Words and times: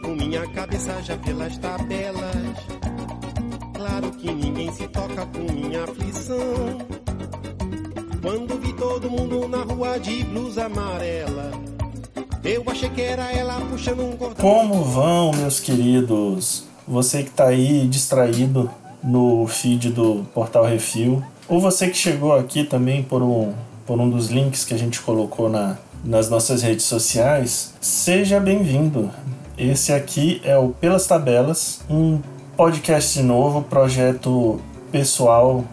Com 0.00 0.14
minha 0.14 0.46
cabeça 0.48 1.02
já 1.02 1.16
pelas 1.18 1.58
tabelas. 1.58 2.56
Claro 3.74 4.10
que 4.12 4.32
ninguém 4.32 4.72
se 4.72 4.88
toca 4.88 5.26
com 5.26 5.52
minha 5.52 5.84
aflição. 5.84 6.78
Quando 8.22 8.58
vi 8.60 8.72
todo 8.72 9.10
mundo 9.10 9.46
na 9.48 9.62
rua 9.64 9.98
de 9.98 10.24
blusa 10.24 10.64
amarela, 10.64 11.50
eu 12.42 12.64
achei 12.66 12.88
que 12.88 13.02
era 13.02 13.30
ela 13.32 13.60
puxando 13.68 14.00
um 14.00 14.16
cordão. 14.16 14.36
Como 14.36 14.82
vão, 14.82 15.32
meus 15.32 15.60
queridos? 15.60 16.64
Você 16.88 17.22
que 17.22 17.30
tá 17.30 17.48
aí 17.48 17.86
distraído 17.86 18.70
no 19.02 19.46
feed 19.46 19.90
do 19.90 20.24
Portal 20.32 20.64
Refil, 20.64 21.22
ou 21.48 21.60
você 21.60 21.88
que 21.88 21.96
chegou 21.96 22.34
aqui 22.34 22.64
também 22.64 23.02
por 23.02 23.22
um, 23.22 23.52
por 23.86 24.00
um 24.00 24.08
dos 24.08 24.28
links 24.28 24.64
que 24.64 24.72
a 24.72 24.78
gente 24.78 25.00
colocou 25.00 25.48
na, 25.48 25.76
nas 26.04 26.30
nossas 26.30 26.62
redes 26.62 26.84
sociais, 26.84 27.74
seja 27.80 28.40
bem-vindo. 28.40 29.10
Esse 29.62 29.92
aqui 29.92 30.42
é 30.42 30.58
o 30.58 30.70
Pelas 30.70 31.06
Tabelas, 31.06 31.82
um 31.88 32.18
podcast 32.56 33.22
novo, 33.22 33.62
projeto 33.62 34.60
pessoal 34.90 35.64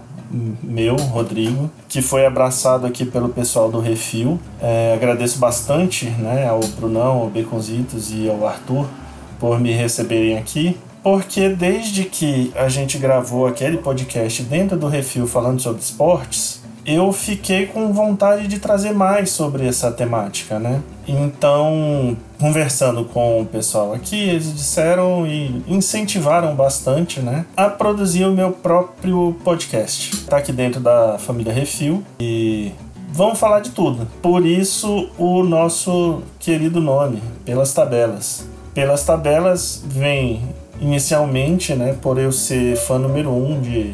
meu, 0.61 0.95
Rodrigo, 0.95 1.71
que 1.87 1.99
foi 1.99 2.23
abraçado 2.23 2.85
aqui 2.85 3.03
pelo 3.03 3.29
pessoal 3.29 3.71
do 3.71 3.79
Refil. 3.79 4.39
É, 4.61 4.93
agradeço 4.93 5.39
bastante 5.39 6.05
né, 6.05 6.47
ao 6.47 6.59
Brunão, 6.59 7.21
ao 7.21 7.29
Beconzitos 7.31 8.11
e 8.13 8.29
ao 8.29 8.45
Arthur 8.45 8.85
por 9.39 9.59
me 9.59 9.71
receberem 9.71 10.37
aqui. 10.37 10.77
Porque 11.01 11.49
desde 11.49 12.03
que 12.03 12.53
a 12.55 12.69
gente 12.69 12.99
gravou 12.99 13.47
aquele 13.47 13.77
podcast 13.77 14.43
dentro 14.43 14.77
do 14.77 14.87
Refil 14.87 15.25
falando 15.25 15.59
sobre 15.59 15.81
esportes, 15.81 16.61
eu 16.85 17.11
fiquei 17.11 17.65
com 17.65 17.91
vontade 17.91 18.47
de 18.47 18.59
trazer 18.59 18.93
mais 18.93 19.31
sobre 19.31 19.67
essa 19.67 19.91
temática, 19.91 20.59
né? 20.59 20.79
Então, 21.07 22.15
conversando 22.39 23.03
com 23.05 23.41
o 23.41 23.45
pessoal 23.45 23.93
aqui, 23.93 24.29
eles 24.29 24.53
disseram 24.53 25.27
e 25.27 25.63
incentivaram 25.67 26.55
bastante, 26.55 27.19
né, 27.19 27.45
a 27.55 27.69
produzir 27.69 28.25
o 28.25 28.31
meu 28.31 28.51
próprio 28.51 29.35
podcast. 29.43 30.25
Tá 30.25 30.37
aqui 30.37 30.51
dentro 30.51 30.79
da 30.79 31.17
família 31.19 31.53
Refil 31.53 32.03
e 32.19 32.71
vamos 33.11 33.37
falar 33.37 33.59
de 33.59 33.71
tudo. 33.71 34.07
Por 34.21 34.45
isso, 34.45 35.09
o 35.17 35.43
nosso 35.43 36.23
querido 36.39 36.79
nome, 36.79 37.21
Pelas 37.45 37.73
Tabelas. 37.73 38.47
Pelas 38.73 39.03
Tabelas 39.03 39.83
vem 39.85 40.41
inicialmente, 40.79 41.73
né, 41.75 41.97
por 42.01 42.17
eu 42.17 42.31
ser 42.31 42.77
fã 42.77 42.97
número 42.97 43.29
um 43.29 43.59
de 43.59 43.93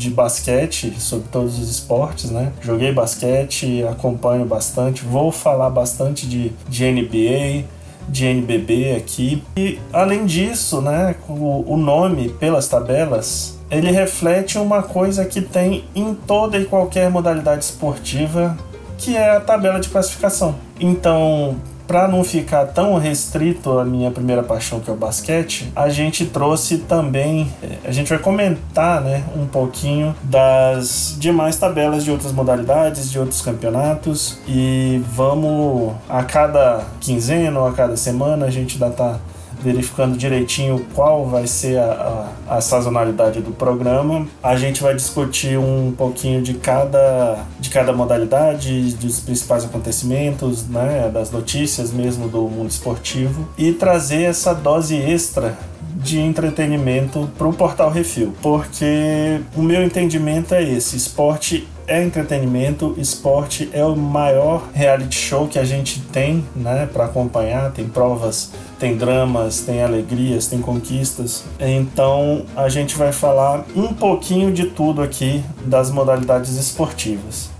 de 0.00 0.08
basquete, 0.08 0.98
sobre 0.98 1.28
todos 1.28 1.58
os 1.58 1.68
esportes, 1.68 2.30
né? 2.30 2.54
Joguei 2.62 2.90
basquete, 2.90 3.84
acompanho 3.84 4.46
bastante, 4.46 5.04
vou 5.04 5.30
falar 5.30 5.68
bastante 5.68 6.26
de, 6.26 6.50
de 6.66 6.90
NBA, 6.90 7.66
de 8.08 8.26
NBB 8.26 8.96
aqui. 8.96 9.42
E 9.56 9.78
além 9.92 10.26
disso, 10.26 10.80
né, 10.80 11.14
o, 11.28 11.74
o 11.74 11.76
nome 11.76 12.28
pelas 12.28 12.68
tabelas, 12.68 13.58
ele 13.70 13.90
reflete 13.90 14.58
uma 14.58 14.82
coisa 14.82 15.24
que 15.24 15.40
tem 15.40 15.84
em 15.94 16.14
toda 16.14 16.58
e 16.58 16.64
qualquer 16.64 17.08
modalidade 17.10 17.64
esportiva, 17.64 18.56
que 18.98 19.16
é 19.16 19.36
a 19.36 19.40
tabela 19.40 19.78
de 19.78 19.88
classificação. 19.88 20.56
Então, 20.78 21.56
para 21.90 22.06
não 22.06 22.22
ficar 22.22 22.66
tão 22.66 22.96
restrito 22.98 23.76
a 23.76 23.84
minha 23.84 24.12
primeira 24.12 24.44
paixão 24.44 24.78
que 24.78 24.88
é 24.88 24.92
o 24.92 24.96
basquete, 24.96 25.72
a 25.74 25.88
gente 25.88 26.24
trouxe 26.24 26.78
também, 26.78 27.52
eh, 27.60 27.78
a 27.84 27.90
gente 27.90 28.08
vai 28.08 28.18
comentar, 28.20 29.00
né, 29.00 29.24
um 29.36 29.44
pouquinho 29.44 30.14
das 30.22 31.16
demais 31.18 31.56
tabelas 31.56 32.04
de 32.04 32.12
outras 32.12 32.30
modalidades, 32.30 33.10
de 33.10 33.18
outros 33.18 33.42
campeonatos 33.42 34.38
e 34.46 35.02
vamos 35.12 35.92
a 36.08 36.22
cada 36.22 36.84
quinzena 37.00 37.58
ou 37.58 37.66
a 37.66 37.72
cada 37.72 37.96
semana 37.96 38.46
a 38.46 38.50
gente 38.50 38.80
ainda 38.80 38.94
tá 38.94 39.18
verificando 39.62 40.16
direitinho 40.16 40.86
qual 40.94 41.26
vai 41.26 41.46
ser 41.46 41.78
a, 41.78 42.28
a, 42.48 42.56
a, 42.56 42.60
sazonalidade 42.60 43.40
do 43.40 43.52
programa. 43.52 44.26
A 44.42 44.56
gente 44.56 44.82
vai 44.82 44.94
discutir 44.94 45.58
um 45.58 45.92
pouquinho 45.96 46.42
de 46.42 46.54
cada, 46.54 47.44
de 47.58 47.70
cada 47.70 47.92
modalidade, 47.92 48.94
dos 48.94 49.20
principais 49.20 49.64
acontecimentos, 49.64 50.66
né, 50.66 51.10
das 51.12 51.30
notícias 51.30 51.92
mesmo 51.92 52.28
do 52.28 52.42
mundo 52.42 52.70
esportivo 52.70 53.48
e 53.56 53.72
trazer 53.72 54.22
essa 54.22 54.54
dose 54.54 54.96
extra 54.96 55.56
de 55.96 56.18
entretenimento 56.18 57.28
para 57.36 57.46
o 57.46 57.52
Portal 57.52 57.90
Refil, 57.90 58.32
porque 58.40 59.40
o 59.54 59.62
meu 59.62 59.82
entendimento 59.82 60.54
é 60.54 60.62
esse: 60.62 60.96
esporte 60.96 61.68
é 61.90 62.00
entretenimento, 62.00 62.94
esporte 62.96 63.68
é 63.72 63.84
o 63.84 63.96
maior 63.96 64.68
reality 64.72 65.16
show 65.16 65.48
que 65.48 65.58
a 65.58 65.64
gente 65.64 66.00
tem, 66.12 66.46
né, 66.54 66.88
para 66.90 67.06
acompanhar. 67.06 67.72
Tem 67.72 67.88
provas, 67.88 68.52
tem 68.78 68.96
dramas, 68.96 69.62
tem 69.62 69.82
alegrias, 69.82 70.46
tem 70.46 70.60
conquistas. 70.60 71.44
Então 71.58 72.46
a 72.56 72.68
gente 72.68 72.96
vai 72.96 73.10
falar 73.10 73.64
um 73.74 73.92
pouquinho 73.92 74.52
de 74.52 74.66
tudo 74.66 75.02
aqui 75.02 75.42
das 75.64 75.90
modalidades 75.90 76.56
esportivas. 76.56 77.50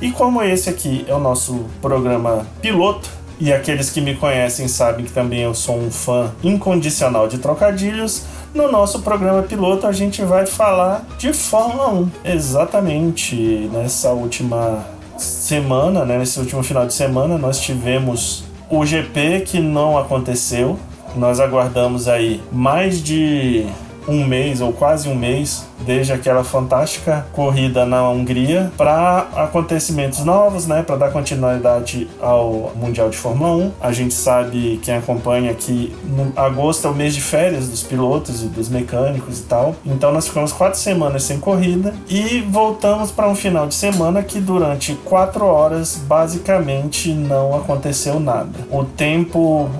E 0.00 0.12
como 0.12 0.40
esse 0.40 0.70
aqui 0.70 1.04
é 1.08 1.14
o 1.14 1.18
nosso 1.18 1.66
programa 1.82 2.46
piloto, 2.62 3.10
e 3.40 3.52
aqueles 3.52 3.88
que 3.88 4.02
me 4.02 4.14
conhecem 4.14 4.68
sabem 4.68 5.06
que 5.06 5.12
também 5.12 5.40
eu 5.40 5.54
sou 5.54 5.78
um 5.78 5.90
fã 5.90 6.30
incondicional 6.44 7.26
de 7.26 7.38
trocadilhos. 7.38 8.24
No 8.52 8.70
nosso 8.70 9.00
programa 9.00 9.42
piloto 9.42 9.86
a 9.86 9.92
gente 9.92 10.22
vai 10.22 10.44
falar 10.44 11.06
de 11.16 11.32
Fórmula 11.32 11.88
1. 11.88 12.10
Exatamente. 12.24 13.70
Nessa 13.72 14.10
última 14.10 14.84
semana, 15.16 16.04
né, 16.04 16.18
nesse 16.18 16.38
último 16.40 16.62
final 16.62 16.86
de 16.86 16.94
semana, 16.94 17.38
nós 17.38 17.60
tivemos 17.60 18.44
o 18.68 18.84
GP 18.84 19.42
que 19.46 19.60
não 19.60 19.96
aconteceu. 19.96 20.78
Nós 21.16 21.38
aguardamos 21.38 22.08
aí 22.08 22.42
mais 22.50 23.02
de 23.02 23.66
um 24.10 24.26
mês 24.26 24.60
ou 24.60 24.72
quase 24.72 25.08
um 25.08 25.14
mês 25.14 25.64
desde 25.80 26.12
aquela 26.12 26.44
fantástica 26.44 27.26
corrida 27.32 27.86
na 27.86 28.08
Hungria 28.08 28.70
para 28.76 29.28
acontecimentos 29.34 30.24
novos, 30.24 30.66
né, 30.66 30.82
para 30.82 30.96
dar 30.96 31.10
continuidade 31.10 32.08
ao 32.20 32.72
Mundial 32.74 33.08
de 33.08 33.16
Fórmula 33.16 33.64
1. 33.66 33.72
A 33.80 33.92
gente 33.92 34.12
sabe 34.12 34.80
quem 34.82 34.96
acompanha 34.96 35.54
que 35.54 35.94
agosto 36.36 36.86
é 36.86 36.90
o 36.90 36.94
mês 36.94 37.14
de 37.14 37.20
férias 37.20 37.68
dos 37.68 37.82
pilotos 37.82 38.42
e 38.42 38.46
dos 38.46 38.68
mecânicos 38.68 39.40
e 39.40 39.42
tal. 39.44 39.74
Então 39.86 40.12
nós 40.12 40.26
ficamos 40.26 40.52
quatro 40.52 40.78
semanas 40.78 41.22
sem 41.22 41.38
corrida 41.38 41.94
e 42.08 42.40
voltamos 42.40 43.10
para 43.10 43.28
um 43.28 43.34
final 43.34 43.66
de 43.66 43.74
semana 43.74 44.22
que 44.22 44.40
durante 44.40 44.94
quatro 45.04 45.44
horas 45.44 45.96
basicamente 45.96 47.12
não 47.12 47.56
aconteceu 47.56 48.18
nada. 48.18 48.50
O 48.70 48.84
tempo 48.84 49.70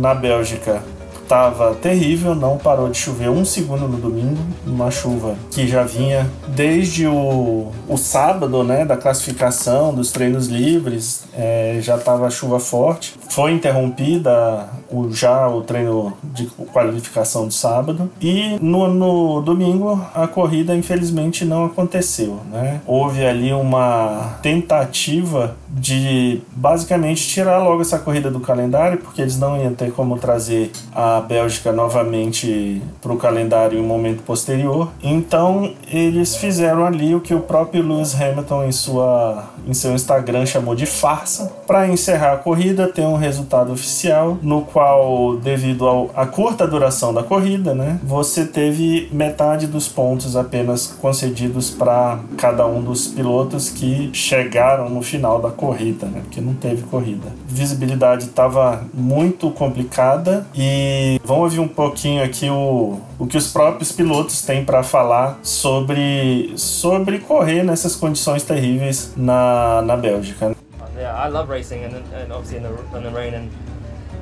na 0.00 0.14
Bélgica 0.14 0.82
estava 1.28 1.74
terrível, 1.74 2.34
não 2.34 2.56
parou 2.56 2.88
de 2.88 2.96
chover 2.96 3.28
um 3.28 3.44
segundo 3.44 3.86
no 3.86 3.98
domingo, 3.98 4.38
uma 4.66 4.90
chuva 4.90 5.36
que 5.50 5.68
já 5.68 5.82
vinha 5.82 6.26
desde 6.48 7.06
o, 7.06 7.70
o 7.86 7.98
sábado, 7.98 8.64
né, 8.64 8.86
da 8.86 8.96
classificação 8.96 9.94
dos 9.94 10.10
treinos 10.10 10.46
livres, 10.46 11.24
é, 11.34 11.80
já 11.82 11.96
estava 11.96 12.30
chuva 12.30 12.58
forte. 12.58 13.14
Foi 13.28 13.52
interrompida 13.52 14.70
o, 14.90 15.10
já 15.12 15.48
o 15.48 15.62
treino 15.62 16.12
de 16.22 16.46
qualificação 16.46 17.46
do 17.46 17.52
sábado 17.52 18.10
e 18.20 18.58
no, 18.60 18.88
no 18.88 19.40
domingo 19.42 20.00
a 20.14 20.26
corrida 20.26 20.74
infelizmente 20.74 21.44
não 21.44 21.66
aconteceu, 21.66 22.40
né? 22.50 22.80
Houve 22.86 23.24
ali 23.24 23.52
uma 23.52 24.38
tentativa 24.42 25.56
de 25.68 26.40
basicamente 26.52 27.26
tirar 27.26 27.58
logo 27.58 27.82
essa 27.82 27.98
corrida 27.98 28.30
do 28.30 28.40
calendário 28.40 28.98
porque 28.98 29.20
eles 29.20 29.38
não 29.38 29.60
iam 29.60 29.74
ter 29.74 29.92
como 29.92 30.18
trazer 30.18 30.70
a 30.94 31.20
Bélgica 31.20 31.72
novamente 31.72 32.82
para 33.00 33.12
o 33.12 33.16
calendário 33.16 33.78
em 33.78 33.82
um 33.82 33.86
momento 33.86 34.22
posterior. 34.22 34.90
Então 35.02 35.72
eles 35.90 36.36
fizeram 36.36 36.84
ali 36.84 37.14
o 37.14 37.20
que 37.20 37.34
o 37.34 37.40
próprio 37.40 37.82
Lewis 37.82 38.14
Hamilton 38.20 38.64
em, 38.64 38.72
sua, 38.72 39.50
em 39.66 39.74
seu 39.74 39.92
Instagram 39.92 40.46
chamou 40.46 40.74
de 40.74 40.86
farsa. 40.86 41.52
Para 41.68 41.86
encerrar 41.86 42.32
a 42.32 42.36
corrida, 42.38 42.88
tem 42.88 43.04
um 43.04 43.16
resultado 43.16 43.70
oficial 43.70 44.38
no 44.40 44.62
qual, 44.62 45.36
devido 45.36 46.08
à 46.16 46.24
curta 46.24 46.66
duração 46.66 47.12
da 47.12 47.22
corrida, 47.22 47.74
né, 47.74 48.00
você 48.02 48.46
teve 48.46 49.06
metade 49.12 49.66
dos 49.66 49.86
pontos 49.86 50.34
apenas 50.34 50.86
concedidos 50.86 51.68
para 51.68 52.20
cada 52.38 52.66
um 52.66 52.80
dos 52.80 53.08
pilotos 53.08 53.68
que 53.68 54.08
chegaram 54.14 54.88
no 54.88 55.02
final 55.02 55.42
da 55.42 55.50
corrida, 55.50 56.06
né, 56.06 56.22
porque 56.22 56.40
não 56.40 56.54
teve 56.54 56.84
corrida. 56.84 57.28
Visibilidade 57.46 58.24
estava 58.24 58.82
muito 58.94 59.50
complicada 59.50 60.46
e 60.54 61.20
vamos 61.22 61.44
ouvir 61.44 61.60
um 61.60 61.68
pouquinho 61.68 62.24
aqui 62.24 62.48
o, 62.48 62.98
o 63.18 63.26
que 63.26 63.36
os 63.36 63.52
próprios 63.52 63.92
pilotos 63.92 64.40
têm 64.40 64.64
para 64.64 64.82
falar 64.82 65.38
sobre, 65.42 66.50
sobre 66.56 67.18
correr 67.18 67.62
nessas 67.62 67.94
condições 67.94 68.42
terríveis 68.42 69.12
na, 69.14 69.82
na 69.82 69.98
Bélgica. 69.98 70.56
Yeah, 70.98 71.14
I 71.14 71.28
love 71.28 71.48
racing 71.48 71.84
and, 71.84 71.94
and 72.12 72.32
obviously 72.32 72.56
in 72.56 72.64
the, 72.64 72.96
in 72.96 73.04
the 73.04 73.10
rain 73.10 73.34
and 73.34 73.52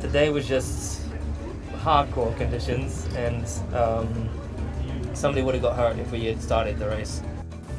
today 0.02 0.28
was 0.28 0.46
just 0.46 1.00
hardcore 1.82 2.36
conditions 2.36 3.08
and 3.16 3.46
um, 3.74 4.28
somebody 5.14 5.42
would 5.42 5.54
have 5.54 5.62
got 5.62 5.74
hurt 5.74 5.98
if 5.98 6.12
we 6.12 6.26
had 6.26 6.42
started 6.42 6.78
the 6.78 6.86
race. 6.86 7.22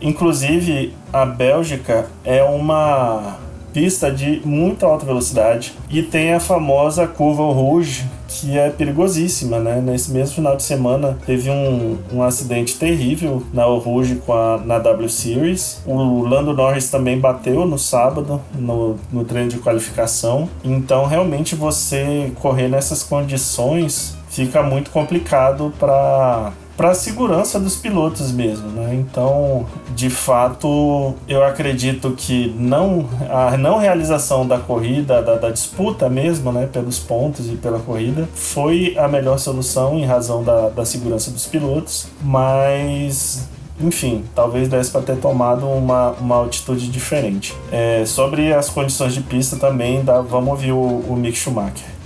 Inclusive, 0.02 0.96
a 1.14 1.26
Bélgica 1.26 2.10
é 2.26 2.44
uma 2.44 3.38
pista 3.78 4.12
de 4.12 4.42
muita 4.44 4.88
alta 4.88 5.06
velocidade 5.06 5.72
e 5.88 6.02
tem 6.02 6.34
a 6.34 6.40
famosa 6.40 7.06
curva 7.06 7.44
Rouge, 7.44 8.08
que 8.28 8.58
é 8.58 8.72
perigosíssima, 8.72 9.60
né? 9.60 9.80
Nesse 9.80 10.12
mesmo 10.12 10.34
final 10.34 10.56
de 10.56 10.64
semana 10.64 11.16
teve 11.28 11.52
um, 11.52 11.96
um 12.12 12.24
acidente 12.24 12.76
terrível 12.76 13.44
na 13.54 13.66
Rouge 13.66 14.16
com 14.26 14.34
a, 14.34 14.58
na 14.58 14.80
W 14.80 15.08
Series. 15.08 15.84
O 15.86 16.24
Lando 16.24 16.56
Norris 16.56 16.90
também 16.90 17.20
bateu 17.20 17.68
no 17.68 17.78
sábado 17.78 18.42
no, 18.56 18.96
no 19.14 19.24
treino 19.24 19.50
de 19.50 19.60
qualificação. 19.60 20.50
Então, 20.64 21.06
realmente, 21.06 21.54
você 21.54 22.32
correr 22.42 22.70
nessas 22.70 23.04
condições 23.04 24.18
fica 24.28 24.64
muito 24.64 24.90
complicado 24.90 25.72
para 25.78 26.52
para 26.78 26.92
a 26.92 26.94
segurança 26.94 27.60
dos 27.60 27.76
pilotos 27.76 28.32
mesmo, 28.32 28.70
né? 28.70 28.94
Então, 28.94 29.66
de 29.96 30.12
fato, 30.12 31.16
eu 31.28 31.44
acredito 31.44 32.12
que 32.12 32.54
não 32.58 33.10
a 33.30 33.58
não 33.58 33.80
realização 33.80 34.48
da 34.48 34.60
corrida, 34.60 35.24
da, 35.24 35.36
da, 35.36 35.50
disputa 35.50 36.08
mesmo, 36.08 36.52
né, 36.52 36.70
pelos 36.72 37.00
pontos 37.00 37.48
e 37.48 37.56
pela 37.56 37.80
corrida, 37.80 38.30
foi 38.36 38.96
a 38.98 39.08
melhor 39.08 39.40
solução 39.40 39.98
em 39.98 40.06
razão 40.06 40.44
da, 40.44 40.70
da 40.70 40.86
segurança 40.86 41.32
dos 41.32 41.48
pilotos, 41.48 42.08
mas 42.22 43.48
enfim, 43.80 44.24
talvez 44.34 44.68
desse 44.68 44.92
para 44.92 45.02
ter 45.02 45.18
tomado 45.18 45.68
uma, 45.68 46.12
uma 46.12 46.36
altitude 46.36 46.90
diferente. 46.90 47.56
É, 47.72 48.04
sobre 48.06 48.54
as 48.54 48.70
condições 48.70 49.14
de 49.14 49.22
pista 49.22 49.56
também, 49.56 50.04
dá, 50.04 50.22
vamos 50.22 50.50
ouvir 50.50 50.72
o, 50.72 50.78
o 50.78 51.16
Mick 51.16 51.38
Schumacher. 51.38 51.97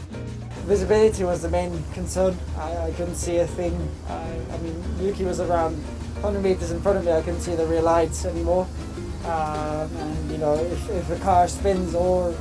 Visibility 0.72 1.26
was 1.26 1.42
the 1.42 1.50
main 1.50 1.84
concern. 1.94 2.38
I, 2.58 2.88
I 2.88 2.92
couldn't 2.92 3.16
see 3.16 3.38
a 3.40 3.48
thing. 3.60 3.76
I, 4.08 4.24
I, 4.54 4.58
mean, 4.64 4.78
Yuki 5.02 5.26
was 5.26 5.42
around 5.42 5.76
100 6.24 6.42
meters 6.42 6.72
in 6.72 6.80
front 6.82 6.98
of 6.98 7.04
me. 7.04 7.12
I 7.12 7.22
couldn't 7.22 7.42
see 7.42 7.56
the 7.56 7.66
rear 7.66 7.82
lights 7.82 8.24
anymore. 8.24 8.66
Um, 9.26 9.90
and 10.04 10.32
you 10.32 10.38
know, 10.38 10.56
if, 10.56 10.90
if 10.90 11.10
a 11.12 11.20
car 11.20 11.50
spins 11.50 11.94
or 11.94 12.34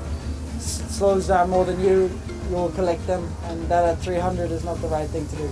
s- 0.56 0.80
slows 0.96 1.26
down 1.26 1.50
more 1.50 1.64
than 1.64 1.80
you, 1.80 2.08
you'll 2.50 2.70
collect 2.70 3.04
them, 3.08 3.28
and 3.48 3.68
that 3.68 3.84
at 3.84 3.98
300 3.98 4.52
is 4.52 4.64
not 4.64 4.80
the 4.80 4.88
right 4.88 5.10
thing 5.10 5.26
to 5.26 5.36
do. 5.36 5.50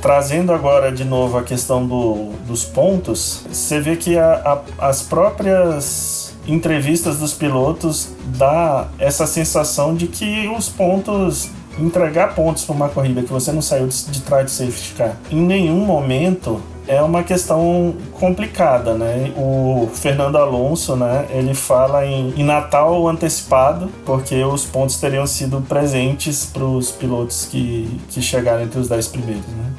Trazendo 0.00 0.52
agora 0.52 0.92
de 0.92 1.04
novo 1.04 1.38
a 1.38 1.42
questão 1.42 1.86
do, 1.86 2.32
dos 2.46 2.64
pontos, 2.64 3.44
você 3.50 3.80
vê 3.80 3.96
que 3.96 4.16
a, 4.16 4.62
a, 4.78 4.88
as 4.90 5.02
próprias 5.02 6.34
entrevistas 6.46 7.18
dos 7.18 7.32
pilotos 7.32 8.10
dá 8.36 8.88
essa 8.98 9.26
sensação 9.26 9.94
de 9.94 10.06
que 10.06 10.46
os 10.48 10.68
pontos 10.68 11.50
entregar 11.78 12.34
pontos 12.34 12.64
para 12.64 12.74
uma 12.74 12.88
corrida 12.88 13.22
que 13.22 13.32
você 13.32 13.52
não 13.52 13.62
saiu 13.62 13.86
de, 13.86 14.04
de 14.06 14.22
trás 14.22 14.44
do 14.44 14.50
safety 14.50 14.94
car 14.94 15.16
em 15.30 15.40
nenhum 15.40 15.84
momento 15.84 16.60
é 16.86 17.00
uma 17.00 17.22
questão 17.22 17.94
complicada, 18.12 18.94
né? 18.94 19.32
O 19.36 19.88
Fernando 19.94 20.36
Alonso, 20.36 20.94
né? 20.94 21.26
Ele 21.30 21.54
fala 21.54 22.04
em, 22.04 22.34
em 22.38 22.44
Natal 22.44 23.08
antecipado, 23.08 23.88
porque 24.04 24.44
os 24.44 24.66
pontos 24.66 25.00
teriam 25.00 25.26
sido 25.26 25.62
presentes 25.62 26.44
para 26.44 26.64
os 26.64 26.90
pilotos 26.90 27.46
que, 27.46 28.00
que 28.10 28.20
chegaram 28.20 28.62
entre 28.62 28.78
os 28.78 28.88
10 28.88 29.08
primeiros, 29.08 29.46
né? 29.46 29.72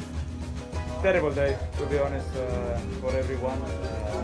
Terrible 1.04 1.32
day, 1.32 1.56
to 1.78 1.86
be 1.86 2.00
honest, 2.00 2.26
uh, 2.36 2.80
for 3.00 3.14
everyone. 3.16 3.60
Uh, 3.62 4.24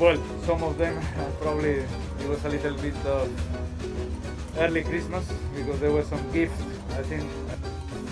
well, 0.00 0.18
some 0.44 0.64
of 0.64 0.76
them 0.76 0.98
probably 1.40 1.84
it 2.20 2.28
was 2.28 2.44
a 2.44 2.48
little 2.48 2.74
bit 2.74 2.94
of 3.06 3.30
early 4.58 4.82
Christmas 4.82 5.24
because 5.54 5.78
there 5.80 5.92
were 5.92 6.04
some 6.04 6.22
gifts, 6.32 6.60
I 6.98 7.02
think. 7.02 7.24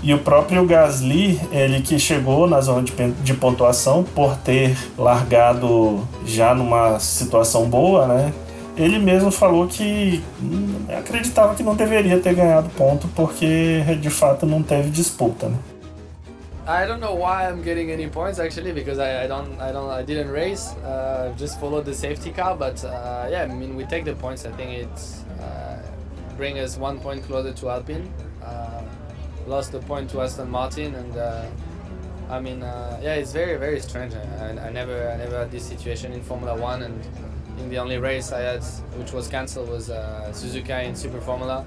E 0.03 0.13
o 0.13 0.19
próprio 0.19 0.67
Gasly, 0.67 1.41
ele 1.51 1.81
que 1.81 1.99
chegou 1.99 2.47
na 2.47 2.61
zona 2.61 2.83
de, 2.83 2.93
de 2.93 3.33
pontuação 3.33 4.05
por 4.05 4.37
ter 4.37 4.77
largado 4.99 6.07
já 6.27 6.55
numa 6.55 7.01
situação 7.01 7.67
boa, 7.71 8.07
né? 8.07 8.33
Ele 8.77 8.99
mesmo 8.99 9.31
falou 9.31 9.67
que 9.67 10.23
hum, 10.43 10.85
acreditava 10.99 11.55
que 11.55 11.63
não 11.63 11.75
deveria 11.75 12.21
ter 12.21 12.35
ganhado 12.35 12.69
ponto 12.77 13.09
porque 13.17 13.83
de 13.99 14.11
fato 14.11 14.45
não 14.45 14.63
teve 14.63 14.91
disputa, 14.91 15.49
né? 15.49 15.57
I 16.67 16.87
don't 16.87 17.01
know 17.01 17.15
why 17.15 17.47
I'm 17.47 17.63
getting 17.63 17.91
any 17.91 18.09
points 18.09 18.39
actually 18.39 18.73
because 18.73 18.99
I, 18.99 19.25
I 19.25 19.27
don't 19.27 19.61
I 19.61 19.71
don't 19.71 19.91
I 19.91 20.03
didn't 20.03 20.31
race. 20.31 20.75
Uh, 20.83 21.33
just 21.37 21.61
followed 21.61 21.85
the 21.85 21.95
safety 21.95 22.31
car, 22.31 22.57
but 22.57 22.83
uh, 22.85 23.27
yeah, 23.31 23.43
I 23.43 23.55
mean 23.55 23.77
we 23.77 23.85
take 23.85 24.05
the 24.05 24.15
points. 24.15 24.47
I 24.47 24.51
think 24.53 24.71
it's 24.71 25.25
uh, 25.29 25.34
bring 26.37 26.59
us 26.59 26.77
one 26.77 26.99
point 27.01 27.23
closer 27.25 27.53
to 27.53 27.71
Alpine. 27.71 28.09
Uh, 28.43 28.83
lost 29.47 29.73
the 29.73 29.81
point 29.81 30.11
to 30.11 30.21
Aston 30.21 30.51
Martin, 30.51 30.95
and 30.95 31.17
uh, 31.17 31.47
I 32.31 32.41
mean 32.41 32.63
uh, 32.63 32.99
yeah, 33.03 33.15
it's 33.15 33.33
very 33.33 33.57
very 33.57 33.81
strange. 33.81 34.15
I, 34.15 34.69
I 34.69 34.71
never 34.71 35.11
I 35.11 35.17
never 35.17 35.39
had 35.39 35.51
this 35.51 35.65
situation 35.65 36.13
in 36.13 36.23
Formula 36.23 36.55
One, 36.55 36.83
and 36.83 37.01
in 37.59 37.69
the 37.69 37.79
only 37.79 37.99
race 37.99 38.33
I 38.33 38.41
had 38.41 38.65
which 38.99 39.13
was 39.13 39.29
cancelled 39.29 39.69
was 39.69 39.91
uh, 39.91 40.31
Suzuka 40.33 40.85
in 40.85 40.95
Super 40.95 41.21
Formula. 41.21 41.65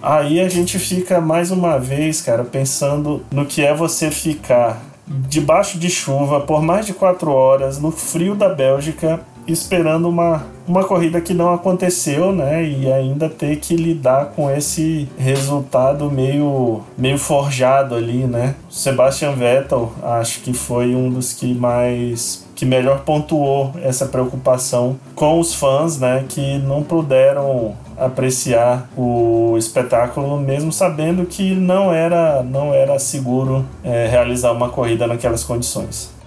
Aí 0.00 0.40
a 0.40 0.48
gente 0.48 0.78
fica 0.78 1.20
mais 1.20 1.50
uma 1.50 1.76
vez, 1.76 2.20
cara, 2.20 2.44
pensando 2.44 3.26
no 3.32 3.44
que 3.44 3.64
é 3.64 3.74
você 3.74 4.12
ficar 4.12 4.80
debaixo 5.08 5.78
de 5.78 5.90
chuva 5.90 6.40
por 6.40 6.62
mais 6.62 6.86
de 6.86 6.92
quatro 6.92 7.32
horas 7.32 7.80
no 7.80 7.90
frio 7.90 8.34
da 8.34 8.48
Bélgica 8.48 9.20
esperando 9.46 10.08
uma, 10.08 10.46
uma 10.68 10.84
corrida 10.84 11.20
que 11.20 11.34
não 11.34 11.52
aconteceu, 11.52 12.32
né? 12.32 12.64
E 12.64 12.92
ainda 12.92 13.28
ter 13.28 13.56
que 13.56 13.74
lidar 13.74 14.26
com 14.36 14.50
esse 14.50 15.08
resultado 15.18 16.10
meio, 16.10 16.82
meio 16.96 17.18
forjado 17.18 17.94
ali, 17.94 18.24
né? 18.24 18.54
Sebastian 18.70 19.32
Vettel 19.32 19.92
acho 20.02 20.40
que 20.40 20.52
foi 20.52 20.94
um 20.94 21.10
dos 21.10 21.32
que 21.32 21.54
mais 21.54 22.46
que 22.54 22.66
melhor 22.66 23.00
pontuou 23.04 23.72
essa 23.82 24.06
preocupação 24.06 24.98
com 25.14 25.38
os 25.38 25.54
fãs, 25.54 25.98
né? 25.98 26.24
Que 26.28 26.58
não 26.58 26.82
puderam 26.82 27.76
apreciar 27.96 28.88
o 28.96 29.56
espetáculo 29.56 30.38
mesmo 30.38 30.72
sabendo 30.72 31.24
que 31.26 31.54
não 31.54 31.92
era 31.92 32.42
não 32.42 32.72
era 32.72 32.98
seguro 32.98 33.64
é, 33.82 34.06
realizar 34.06 34.52
uma 34.52 34.68
corrida 34.68 35.06
naquelas 35.06 35.44
condições. 35.44 36.17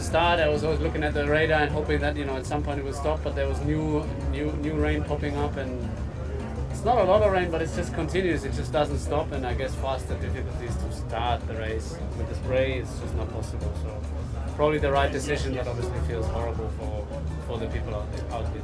Start, 0.00 0.40
I 0.40 0.48
was 0.48 0.64
always 0.64 0.80
looking 0.80 1.04
at 1.04 1.14
the 1.14 1.26
radar 1.28 1.60
and 1.60 1.70
hoping 1.70 2.00
that 2.00 2.16
you 2.16 2.24
know 2.24 2.36
at 2.36 2.44
some 2.44 2.62
point 2.62 2.80
it 2.80 2.84
would 2.84 2.96
stop, 2.96 3.20
but 3.22 3.36
there 3.36 3.46
was 3.46 3.60
new, 3.60 4.04
new, 4.32 4.50
new 4.54 4.74
rain 4.74 5.04
popping 5.04 5.36
up, 5.36 5.56
and 5.56 5.88
it's 6.70 6.84
not 6.84 6.98
a 6.98 7.04
lot 7.04 7.22
of 7.22 7.30
rain, 7.30 7.50
but 7.50 7.62
it's 7.62 7.76
just 7.76 7.94
continuous. 7.94 8.44
It 8.44 8.54
just 8.54 8.72
doesn't 8.72 8.98
stop, 8.98 9.30
and 9.30 9.46
I 9.46 9.54
guess 9.54 9.74
faster 9.76 10.14
difficulties 10.14 10.74
to 10.76 10.92
start 10.92 11.46
the 11.46 11.54
race 11.54 11.96
with 12.18 12.28
the 12.28 12.34
spray. 12.34 12.78
It's 12.78 12.98
just 12.98 13.14
not 13.14 13.30
possible. 13.32 13.72
So 13.82 13.90
probably 14.56 14.78
the 14.78 14.90
right 14.90 15.12
decision, 15.12 15.54
but 15.54 15.68
obviously 15.68 16.00
feels 16.08 16.26
horrible 16.28 16.70
for 16.78 17.06
for 17.46 17.58
the 17.58 17.66
people 17.66 17.94
out 17.94 18.10
there. 18.12 18.24
Out 18.32 18.52
there. 18.52 18.62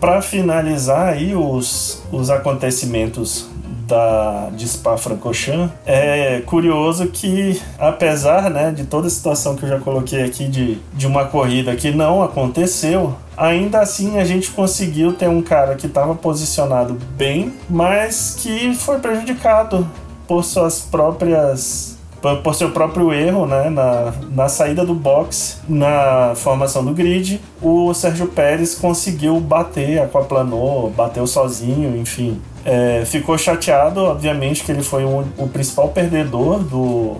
Para 0.00 0.22
finalizar 0.22 1.08
aí 1.08 1.34
os, 1.36 2.02
os 2.12 2.30
acontecimentos 2.30 3.48
da 3.88 4.50
de 4.50 4.68
Spa-Francorchamps, 4.68 5.72
é 5.86 6.42
curioso 6.44 7.06
que 7.06 7.60
apesar 7.78 8.50
né, 8.50 8.70
de 8.70 8.84
toda 8.84 9.06
a 9.06 9.10
situação 9.10 9.56
que 9.56 9.64
eu 9.64 9.68
já 9.68 9.80
coloquei 9.80 10.22
aqui 10.22 10.46
de, 10.46 10.78
de 10.92 11.06
uma 11.06 11.24
corrida 11.24 11.74
que 11.74 11.90
não 11.90 12.22
aconteceu, 12.22 13.16
ainda 13.36 13.80
assim 13.80 14.18
a 14.18 14.24
gente 14.24 14.50
conseguiu 14.50 15.14
ter 15.14 15.28
um 15.28 15.40
cara 15.40 15.74
que 15.74 15.86
estava 15.86 16.14
posicionado 16.14 16.98
bem, 17.16 17.54
mas 17.68 18.36
que 18.38 18.74
foi 18.74 18.98
prejudicado 18.98 19.88
por 20.26 20.44
suas 20.44 20.80
próprias 20.80 21.96
por 22.42 22.52
seu 22.54 22.70
próprio 22.72 23.12
erro 23.12 23.46
né, 23.46 23.70
na, 23.70 24.12
na 24.30 24.48
saída 24.48 24.84
do 24.84 24.92
box, 24.92 25.60
na 25.68 26.32
formação 26.34 26.84
do 26.84 26.92
grid, 26.92 27.40
o 27.62 27.94
Sérgio 27.94 28.26
Pérez 28.26 28.74
conseguiu 28.74 29.38
bater, 29.38 30.00
aquaplanou, 30.00 30.90
bateu 30.90 31.26
sozinho, 31.28 31.96
enfim. 31.96 32.40
É, 32.70 33.02
ficou 33.06 33.38
chateado, 33.38 34.00
obviamente, 34.00 34.62
que 34.62 34.70
ele 34.70 34.82
foi 34.82 35.02
um, 35.02 35.20
o 35.38 35.48
principal 35.48 35.88
perdedor 35.88 36.58
do, 36.58 37.16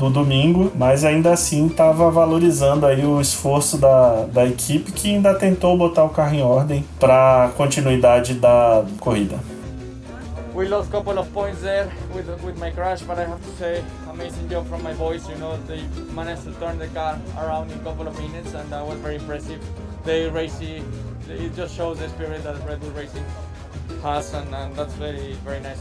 do 0.00 0.10
domingo, 0.10 0.72
mas 0.74 1.04
ainda 1.04 1.32
assim 1.32 1.68
estava 1.68 2.10
valorizando 2.10 2.84
aí 2.84 3.06
o 3.06 3.20
esforço 3.20 3.78
da, 3.78 4.24
da 4.24 4.44
equipe 4.44 4.90
que 4.90 5.14
ainda 5.14 5.32
tentou 5.32 5.78
botar 5.78 6.02
o 6.02 6.08
carro 6.08 6.34
em 6.34 6.42
ordem 6.42 6.84
para 6.98 7.52
continuidade 7.56 8.34
da 8.34 8.84
corrida. 8.98 9.38
We 10.52 10.66
lost 10.66 10.88
a 10.88 10.90
couple 10.90 11.20
of 11.20 11.28
points 11.30 11.60
there 11.60 11.88
with 12.12 12.26
with 12.44 12.58
my 12.58 12.72
crash, 12.72 13.02
but 13.02 13.16
I 13.16 13.26
have 13.26 13.40
to 13.42 13.56
say, 13.56 13.84
amazing 14.10 14.48
job 14.48 14.66
from 14.68 14.82
my 14.82 14.94
boys. 14.94 15.22
You 15.28 15.36
know, 15.38 15.56
they 15.68 15.84
managed 16.12 16.42
to 16.46 16.52
turn 16.58 16.80
the 16.80 16.88
car 16.88 17.16
around 17.38 17.70
in 17.70 17.78
a 17.78 17.82
couple 17.84 18.08
of 18.08 18.18
minutes, 18.18 18.54
and 18.54 18.68
that 18.70 18.84
was 18.84 18.98
very 18.98 19.16
impressive. 19.16 19.60
They 20.04 20.28
racing, 20.30 20.84
it 21.28 21.54
just 21.54 21.76
shows 21.76 22.00
the 22.00 22.08
spirit 22.08 22.42
that 22.42 22.56
Red 22.66 22.80
Bull 22.80 22.90
Racing 22.90 23.24
has, 24.04 24.34
and, 24.34 24.54
and 24.54 24.74
that's 24.76 24.94
very 24.94 25.36
very 25.44 25.60
nice. 25.60 25.78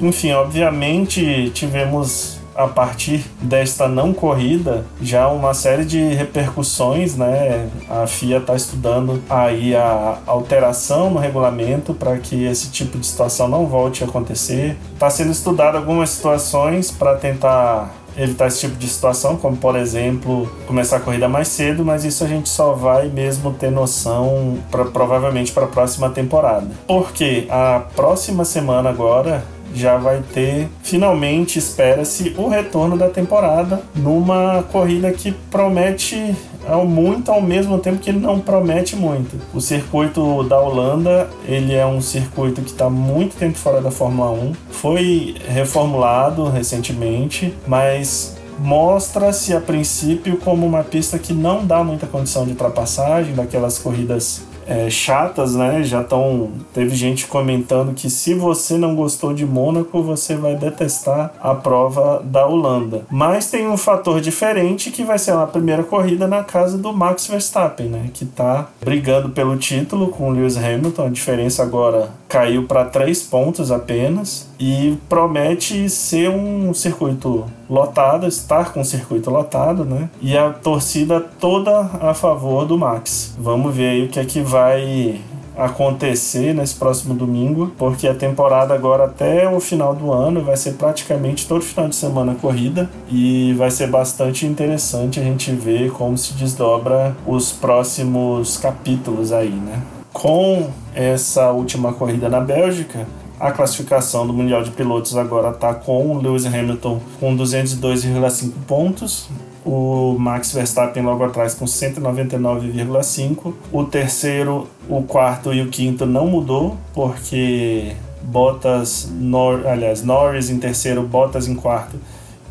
Enfim, 0.00 0.32
obviamente 0.32 1.50
tivemos 1.54 2.38
a 2.54 2.68
partir 2.68 3.24
desta 3.40 3.88
não 3.88 4.12
corrida 4.12 4.86
já 5.00 5.28
uma 5.28 5.54
série 5.54 5.84
de 5.84 6.14
repercussões, 6.14 7.16
né? 7.16 7.68
A 7.88 8.06
FIA 8.06 8.38
está 8.38 8.54
estudando 8.54 9.22
aí 9.28 9.74
a 9.74 10.18
alteração 10.26 11.10
no 11.10 11.18
regulamento 11.18 11.94
para 11.94 12.16
que 12.18 12.44
esse 12.44 12.70
tipo 12.70 12.98
de 12.98 13.06
situação 13.06 13.48
não 13.48 13.66
volte 13.66 14.04
a 14.04 14.06
acontecer. 14.06 14.76
Está 14.92 15.10
sendo 15.10 15.32
estudado 15.32 15.76
algumas 15.76 16.10
situações 16.10 16.90
para 16.90 17.16
tentar 17.16 17.92
evitar 18.16 18.46
esse 18.46 18.60
tipo 18.60 18.76
de 18.76 18.88
situação, 18.88 19.36
como 19.36 19.56
por 19.56 19.76
exemplo 19.76 20.50
começar 20.66 20.96
a 20.96 21.00
corrida 21.00 21.28
mais 21.28 21.48
cedo, 21.48 21.84
mas 21.84 22.04
isso 22.04 22.24
a 22.24 22.28
gente 22.28 22.48
só 22.48 22.72
vai 22.72 23.08
mesmo 23.08 23.52
ter 23.52 23.70
noção 23.70 24.58
pra, 24.70 24.84
provavelmente 24.84 25.52
para 25.52 25.64
a 25.64 25.68
próxima 25.68 26.10
temporada. 26.10 26.68
Porque 26.86 27.46
a 27.50 27.82
próxima 27.94 28.44
semana 28.44 28.90
agora 28.90 29.44
já 29.74 29.96
vai 29.96 30.22
ter, 30.32 30.68
finalmente, 30.82 31.58
espera-se, 31.58 32.34
o 32.38 32.48
retorno 32.48 32.96
da 32.96 33.08
temporada 33.08 33.82
numa 33.94 34.62
corrida 34.70 35.10
que 35.12 35.32
promete 35.50 36.34
ao 36.66 36.86
muito 36.86 37.30
ao 37.30 37.42
mesmo 37.42 37.78
tempo 37.78 37.98
que 37.98 38.12
não 38.12 38.40
promete 38.40 38.96
muito. 38.96 39.38
O 39.52 39.60
circuito 39.60 40.42
da 40.44 40.58
Holanda, 40.58 41.28
ele 41.46 41.74
é 41.74 41.84
um 41.84 42.00
circuito 42.00 42.62
que 42.62 42.70
está 42.70 42.88
muito 42.88 43.36
tempo 43.36 43.58
fora 43.58 43.80
da 43.80 43.90
Fórmula 43.90 44.30
1, 44.30 44.52
foi 44.70 45.34
reformulado 45.48 46.48
recentemente, 46.48 47.54
mas 47.66 48.36
mostra-se 48.58 49.54
a 49.54 49.60
princípio 49.60 50.36
como 50.38 50.66
uma 50.66 50.82
pista 50.82 51.18
que 51.18 51.32
não 51.32 51.66
dá 51.66 51.82
muita 51.82 52.06
condição 52.06 52.44
de 52.44 52.52
ultrapassagem, 52.52 53.34
daquelas 53.34 53.78
corridas 53.78 54.42
é, 54.66 54.88
chatas, 54.90 55.54
né? 55.54 55.82
Já 55.82 56.00
estão. 56.00 56.50
Teve 56.72 56.94
gente 56.94 57.26
comentando 57.26 57.94
que 57.94 58.08
se 58.10 58.34
você 58.34 58.76
não 58.76 58.94
gostou 58.94 59.32
de 59.32 59.44
Mônaco, 59.44 60.02
você 60.02 60.36
vai 60.36 60.54
detestar 60.56 61.32
a 61.40 61.54
prova 61.54 62.22
da 62.24 62.46
Holanda. 62.46 63.04
Mas 63.10 63.50
tem 63.50 63.66
um 63.68 63.76
fator 63.76 64.20
diferente 64.20 64.90
que 64.90 65.04
vai 65.04 65.18
ser 65.18 65.32
a 65.32 65.46
primeira 65.46 65.82
corrida 65.82 66.26
na 66.26 66.42
casa 66.42 66.78
do 66.78 66.92
Max 66.92 67.26
Verstappen, 67.26 67.86
né? 67.86 68.10
Que 68.12 68.24
está 68.24 68.68
brigando 68.80 69.30
pelo 69.30 69.56
título 69.56 70.08
com 70.08 70.28
o 70.28 70.32
Lewis 70.32 70.56
Hamilton. 70.56 71.06
A 71.06 71.10
diferença 71.10 71.62
agora 71.62 72.10
caiu 72.28 72.64
para 72.64 72.84
três 72.84 73.22
pontos 73.22 73.70
apenas 73.70 74.48
e 74.58 74.96
promete 75.08 75.88
ser 75.88 76.30
um 76.30 76.72
circuito 76.72 77.44
lotado, 77.68 78.26
estar 78.26 78.72
com 78.72 78.80
o 78.80 78.84
circuito 78.84 79.30
lotado, 79.30 79.84
né? 79.84 80.08
E 80.20 80.36
a 80.36 80.50
torcida 80.50 81.20
toda 81.20 81.90
a 82.00 82.14
favor 82.14 82.64
do 82.64 82.78
Max. 82.78 83.34
Vamos 83.38 83.74
ver 83.74 83.88
aí 83.88 84.04
o 84.04 84.08
que 84.08 84.20
é 84.20 84.24
que 84.24 84.40
vai 84.40 85.20
acontecer 85.56 86.52
nesse 86.54 86.74
próximo 86.74 87.14
domingo, 87.14 87.72
porque 87.78 88.08
a 88.08 88.14
temporada 88.14 88.74
agora 88.74 89.04
até 89.04 89.48
o 89.48 89.60
final 89.60 89.94
do 89.94 90.12
ano 90.12 90.42
vai 90.42 90.56
ser 90.56 90.72
praticamente 90.72 91.46
todo 91.46 91.62
final 91.62 91.88
de 91.88 91.94
semana 91.94 92.34
corrida 92.34 92.90
e 93.08 93.52
vai 93.56 93.70
ser 93.70 93.88
bastante 93.88 94.46
interessante 94.46 95.20
a 95.20 95.22
gente 95.22 95.52
ver 95.52 95.92
como 95.92 96.18
se 96.18 96.34
desdobra 96.34 97.14
os 97.26 97.52
próximos 97.52 98.56
capítulos 98.56 99.32
aí, 99.32 99.50
né? 99.50 99.80
Com 100.12 100.70
essa 100.94 101.50
última 101.50 101.92
corrida 101.92 102.28
na 102.28 102.40
Bélgica, 102.40 103.06
a 103.38 103.50
classificação 103.50 104.26
do 104.26 104.32
Mundial 104.32 104.62
de 104.62 104.70
Pilotos 104.70 105.16
agora 105.16 105.50
está 105.50 105.74
com 105.74 106.12
o 106.12 106.20
Lewis 106.20 106.46
Hamilton 106.46 107.00
com 107.18 107.36
202,5 107.36 108.52
pontos, 108.66 109.28
o 109.64 110.16
Max 110.18 110.52
Verstappen 110.52 111.02
logo 111.02 111.24
atrás 111.24 111.54
com 111.54 111.64
199,5. 111.64 113.54
O 113.72 113.84
terceiro, 113.84 114.68
o 114.88 115.02
quarto 115.02 115.54
e 115.54 115.62
o 115.62 115.68
quinto 115.68 116.04
não 116.04 116.26
mudou, 116.26 116.76
porque 116.92 117.96
Bottas, 118.22 119.10
Nor 119.10 119.66
aliás, 119.66 120.02
Norris 120.02 120.50
em 120.50 120.58
terceiro, 120.58 121.02
Bottas 121.02 121.48
em 121.48 121.54
quarto 121.54 121.98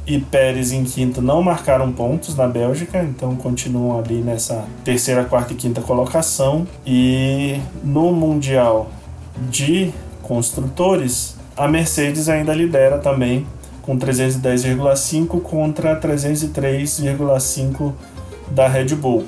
e 0.06 0.20
Pérez 0.20 0.74
em 0.74 0.84
quinto 0.84 1.22
não 1.22 1.42
marcaram 1.42 1.90
pontos 1.92 2.36
na 2.36 2.46
Bélgica, 2.46 3.02
então 3.04 3.36
continuam 3.36 3.98
ali 3.98 4.16
nessa 4.16 4.66
terceira, 4.84 5.24
quarta 5.24 5.54
e 5.54 5.56
quinta 5.56 5.82
colocação. 5.82 6.68
E 6.86 7.60
no 7.84 8.12
Mundial 8.12 8.90
de 9.50 9.94
Construtores, 10.34 11.36
a 11.56 11.68
Mercedes 11.68 12.28
ainda 12.28 12.56
lidera 12.56 12.98
também 12.98 13.46
com 13.84 13.96
310,5 13.96 15.40
contra 15.40 15.96
303,5 16.02 17.94
da 18.50 18.68
Red 18.68 18.96
Bull. 18.96 19.28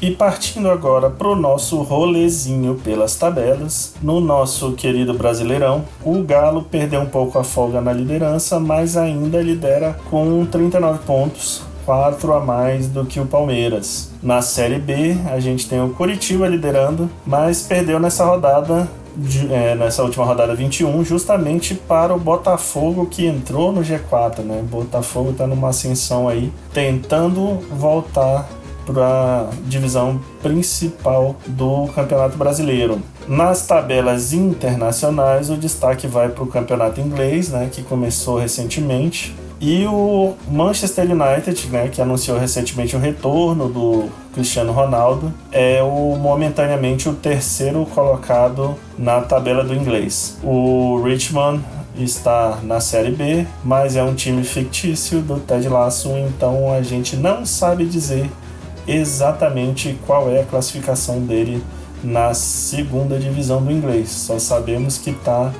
E 0.00 0.12
partindo 0.12 0.70
agora 0.70 1.10
para 1.10 1.26
o 1.26 1.34
nosso 1.34 1.82
rolezinho 1.82 2.76
pelas 2.76 3.16
tabelas, 3.16 3.96
no 4.00 4.20
nosso 4.20 4.70
querido 4.74 5.14
Brasileirão, 5.14 5.84
o 6.04 6.22
Galo 6.22 6.62
perdeu 6.62 7.00
um 7.00 7.06
pouco 7.06 7.40
a 7.40 7.42
folga 7.42 7.80
na 7.80 7.92
liderança, 7.92 8.60
mas 8.60 8.96
ainda 8.96 9.42
lidera 9.42 9.98
com 10.08 10.46
39 10.46 11.00
pontos, 11.00 11.63
4 11.84 12.32
a 12.32 12.40
mais 12.40 12.88
do 12.88 13.04
que 13.04 13.20
o 13.20 13.26
Palmeiras. 13.26 14.10
Na 14.22 14.42
Série 14.42 14.78
B, 14.78 15.16
a 15.30 15.38
gente 15.40 15.68
tem 15.68 15.82
o 15.82 15.90
Curitiba 15.90 16.48
liderando, 16.48 17.10
mas 17.26 17.62
perdeu 17.62 17.98
nessa 18.00 18.24
rodada 18.24 18.88
de, 19.16 19.52
é, 19.52 19.74
nessa 19.74 20.02
última 20.02 20.24
rodada 20.24 20.54
21, 20.54 21.04
justamente 21.04 21.74
para 21.74 22.14
o 22.14 22.18
Botafogo 22.18 23.06
que 23.06 23.26
entrou 23.26 23.72
no 23.72 23.82
G4, 23.82 24.40
né? 24.40 24.60
O 24.60 24.66
Botafogo 24.66 25.30
está 25.30 25.46
numa 25.46 25.68
ascensão 25.68 26.28
aí, 26.28 26.52
tentando 26.72 27.58
voltar 27.70 28.48
para 28.84 29.48
a 29.48 29.50
divisão 29.66 30.20
principal 30.42 31.36
do 31.46 31.88
Campeonato 31.94 32.36
Brasileiro. 32.36 33.00
Nas 33.26 33.66
tabelas 33.66 34.32
internacionais, 34.32 35.48
o 35.48 35.56
destaque 35.56 36.06
vai 36.06 36.28
para 36.28 36.44
o 36.44 36.46
Campeonato 36.46 37.00
Inglês, 37.00 37.48
né, 37.48 37.68
que 37.72 37.82
começou 37.82 38.38
recentemente, 38.38 39.34
e 39.66 39.86
o 39.86 40.34
Manchester 40.46 41.06
United, 41.10 41.68
né, 41.68 41.88
que 41.88 42.02
anunciou 42.02 42.38
recentemente 42.38 42.94
o 42.94 42.98
retorno 42.98 43.66
do 43.66 44.10
Cristiano 44.34 44.72
Ronaldo, 44.72 45.32
é 45.50 45.82
o 45.82 46.16
momentaneamente 46.16 47.08
o 47.08 47.14
terceiro 47.14 47.86
colocado 47.86 48.74
na 48.98 49.22
tabela 49.22 49.64
do 49.64 49.72
inglês. 49.72 50.36
O 50.42 51.00
Richmond 51.02 51.64
está 51.96 52.58
na 52.62 52.78
Série 52.78 53.12
B, 53.12 53.46
mas 53.64 53.96
é 53.96 54.02
um 54.02 54.14
time 54.14 54.44
fictício 54.44 55.22
do 55.22 55.40
Ted 55.40 55.66
Lasso, 55.66 56.10
então 56.10 56.70
a 56.70 56.82
gente 56.82 57.16
não 57.16 57.46
sabe 57.46 57.86
dizer 57.86 58.30
exatamente 58.86 59.98
qual 60.06 60.30
é 60.30 60.42
a 60.42 60.44
classificação 60.44 61.20
dele 61.20 61.64
na 62.02 62.34
segunda 62.34 63.18
divisão 63.18 63.62
do 63.62 63.72
inglês. 63.72 64.10
Só 64.10 64.38
sabemos 64.38 64.98
que 64.98 65.08
está 65.08 65.50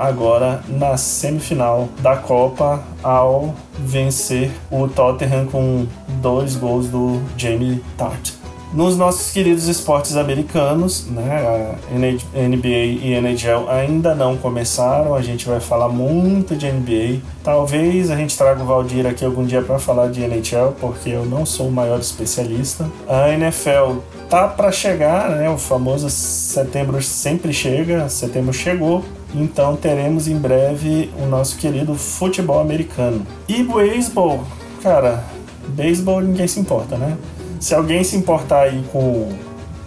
agora 0.00 0.62
na 0.66 0.96
semifinal 0.96 1.90
da 2.00 2.16
Copa 2.16 2.82
ao 3.02 3.54
vencer 3.78 4.50
o 4.70 4.88
Tottenham 4.88 5.46
com 5.46 5.86
dois 6.22 6.56
gols 6.56 6.88
do 6.88 7.20
Jamie 7.36 7.84
Tart. 7.98 8.40
Nos 8.72 8.96
nossos 8.96 9.32
queridos 9.32 9.66
esportes 9.66 10.16
americanos, 10.16 11.04
né, 11.08 11.74
a 11.92 12.48
NBA 12.48 12.68
e 13.02 13.14
NHL 13.14 13.68
ainda 13.68 14.14
não 14.14 14.36
começaram, 14.36 15.12
a 15.12 15.20
gente 15.20 15.48
vai 15.48 15.58
falar 15.58 15.88
muito 15.88 16.54
de 16.54 16.70
NBA. 16.70 17.20
Talvez 17.42 18.12
a 18.12 18.16
gente 18.16 18.38
traga 18.38 18.62
o 18.62 18.66
Valdir 18.66 19.06
aqui 19.06 19.24
algum 19.24 19.44
dia 19.44 19.60
para 19.60 19.80
falar 19.80 20.08
de 20.08 20.22
NHL, 20.22 20.72
porque 20.80 21.10
eu 21.10 21.26
não 21.26 21.44
sou 21.44 21.66
o 21.66 21.72
maior 21.72 21.98
especialista. 21.98 22.88
A 23.08 23.30
NFL 23.30 23.98
tá 24.28 24.46
para 24.46 24.70
chegar, 24.70 25.30
né, 25.30 25.50
o 25.50 25.58
famoso 25.58 26.08
setembro 26.08 27.02
sempre 27.02 27.52
chega, 27.52 28.08
setembro 28.08 28.52
chegou, 28.52 29.04
então 29.34 29.76
teremos 29.76 30.28
em 30.28 30.36
breve 30.36 31.10
o 31.18 31.26
nosso 31.26 31.56
querido 31.56 31.94
futebol 31.94 32.60
americano. 32.60 33.26
E 33.48 33.62
beisebol, 33.62 34.44
cara, 34.82 35.24
beisebol 35.68 36.20
ninguém 36.20 36.48
se 36.48 36.60
importa, 36.60 36.96
né? 36.96 37.16
Se 37.60 37.74
alguém 37.74 38.02
se 38.02 38.16
importar 38.16 38.62
aí 38.62 38.82
com 38.92 39.28